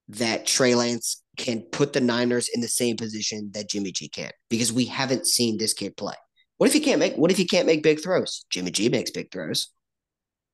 [0.10, 4.32] that Trey Lance can put the Niners in the same position that Jimmy G can
[4.50, 6.16] because we haven't seen this kid play.
[6.58, 7.16] What if he can't make?
[7.16, 8.46] What if he can't make big throws?
[8.50, 9.70] Jimmy G makes big throws.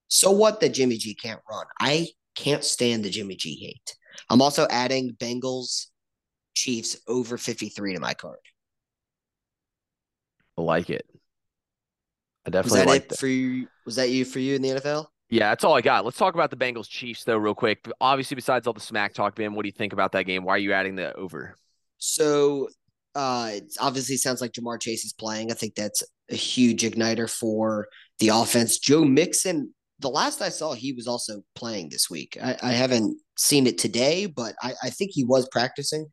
[0.08, 1.66] So what that Jimmy G can't run?
[1.80, 3.96] I can't stand the Jimmy G hate.
[4.30, 5.88] I'm also adding Bengals
[6.54, 8.40] Chiefs over 53 to my card.
[10.58, 11.06] I like it.
[12.46, 13.20] I definitely was that like it that.
[13.20, 13.68] for you.
[13.86, 15.08] Was that you for you in the NFL?
[15.30, 16.06] Yeah, that's all I got.
[16.06, 17.88] Let's talk about the Bengals Chiefs though, real quick.
[18.02, 20.44] Obviously, besides all the smack talk, Ben, what do you think about that game?
[20.44, 21.56] Why are you adding the over?
[21.98, 22.70] So,
[23.16, 25.52] uh, it obviously sounds like Ja'Marr Chase is playing.
[25.52, 27.88] I think that's a huge igniter for
[28.20, 28.80] the offense.
[28.80, 32.38] Joe Mixon the last I saw, he was also playing this week.
[32.42, 36.08] I, I haven't seen it today, but I, I think he was practicing.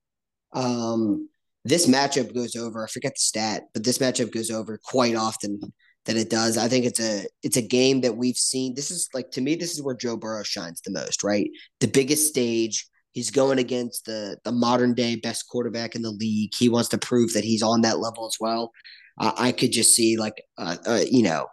[0.53, 1.29] Um,
[1.65, 2.85] this matchup goes over.
[2.85, 5.61] I forget the stat, but this matchup goes over quite often
[6.05, 6.57] that it does.
[6.57, 8.75] I think it's a it's a game that we've seen.
[8.75, 11.49] This is like to me, this is where Joe Burrow shines the most, right?
[11.81, 12.87] The biggest stage.
[13.13, 16.53] He's going against the the modern day best quarterback in the league.
[16.57, 18.73] He wants to prove that he's on that level as well.
[19.19, 21.47] Uh, I could just see like uh, uh, you know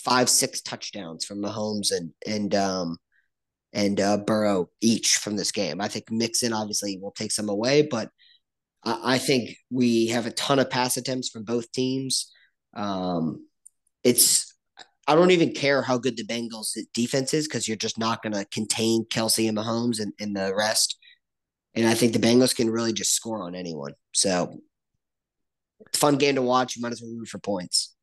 [0.00, 2.98] five, six touchdowns from Mahomes and and um
[3.72, 5.80] and uh, Burrow each from this game.
[5.80, 8.10] I think Mixon obviously will take some away, but
[8.84, 12.32] I, I think we have a ton of pass attempts from both teams.
[12.74, 13.46] Um,
[14.04, 14.54] it's
[15.06, 18.34] I don't even care how good the Bengals defense is because you're just not going
[18.34, 20.98] to contain Kelce and Mahomes and, and the rest.
[21.74, 23.92] And I think the Bengals can really just score on anyone.
[24.12, 24.60] So,
[25.94, 26.76] fun game to watch.
[26.76, 27.94] You might as well root for points.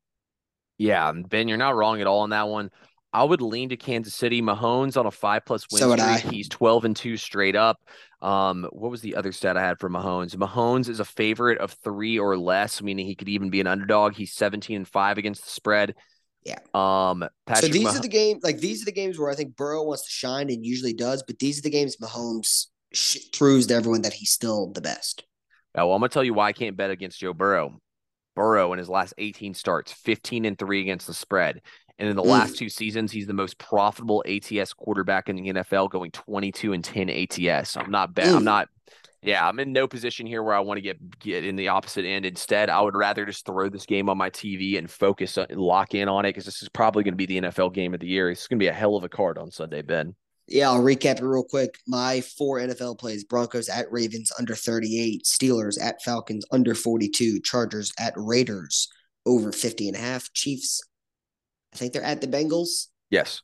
[0.78, 2.70] Yeah, Ben, you're not wrong at all on that one.
[3.12, 4.42] I would lean to Kansas City.
[4.42, 6.32] Mahomes on a five plus win So streak.
[6.32, 7.78] He's twelve and two straight up.
[8.20, 10.36] Um, what was the other stat I had for Mahomes?
[10.36, 14.14] Mahomes is a favorite of three or less, meaning he could even be an underdog.
[14.14, 15.94] He's seventeen and five against the spread.
[16.44, 16.58] Yeah.
[16.74, 19.34] Um, Patrick so these Mah- are the games, like these are the games where I
[19.34, 23.18] think Burrow wants to shine and usually does, but these are the games Mahomes sh-
[23.32, 25.24] proves to everyone that he's still the best.
[25.74, 27.80] Oh, well, I'm gonna tell you why I can't bet against Joe Burrow.
[28.36, 31.60] Burrow in his last 18 starts, 15 and three against the spread.
[31.98, 32.28] And in the Mm.
[32.28, 36.84] last two seasons, he's the most profitable ATS quarterback in the NFL, going 22 and
[36.84, 37.76] 10 ATS.
[37.76, 38.28] I'm not bet.
[38.28, 38.44] I'm Mm.
[38.44, 38.68] not.
[39.22, 42.04] Yeah, I'm in no position here where I want to get get in the opposite
[42.04, 42.24] end.
[42.26, 45.94] Instead, I would rather just throw this game on my TV and focus, on, lock
[45.94, 48.06] in on it because this is probably going to be the NFL game of the
[48.06, 48.30] year.
[48.30, 50.14] It's going to be a hell of a card on Sunday, Ben.
[50.48, 51.76] Yeah, I'll recap it real quick.
[51.88, 57.92] My four NFL plays Broncos at Ravens under 38, Steelers at Falcons under 42, Chargers
[57.98, 58.88] at Raiders
[59.26, 60.80] over 50 and a half, Chiefs,
[61.74, 63.42] I think they're at the Bengals Yes.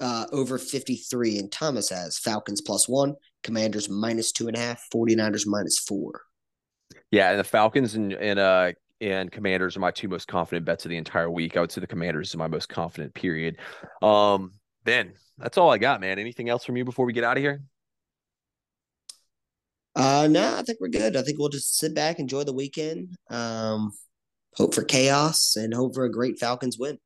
[0.00, 4.86] uh, over 53, and Thomas has Falcons plus one, Commanders minus two and a half,
[4.94, 6.22] 49ers minus four.
[7.10, 10.84] Yeah, and the Falcons and and uh and Commanders are my two most confident bets
[10.84, 11.56] of the entire week.
[11.56, 13.58] I would say the Commanders is my most confident period.
[14.02, 14.52] Um,
[14.84, 16.18] Ben, that's all I got, man.
[16.18, 17.62] Anything else from you before we get out of here?
[19.94, 21.16] Uh, no, I think we're good.
[21.16, 23.92] I think we'll just sit back, enjoy the weekend, um,
[24.54, 26.98] hope for chaos, and hope for a great Falcons win.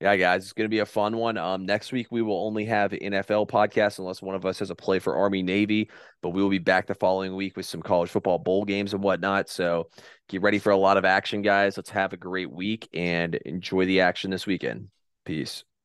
[0.00, 1.36] Yeah, guys, it's gonna be a fun one.
[1.36, 4.74] Um, next week we will only have NFL podcast unless one of us has a
[4.74, 5.90] play for Army Navy,
[6.22, 9.02] but we will be back the following week with some college football bowl games and
[9.02, 9.48] whatnot.
[9.48, 9.90] So
[10.28, 11.76] get ready for a lot of action, guys.
[11.76, 14.88] Let's have a great week and enjoy the action this weekend.
[15.24, 15.62] Peace.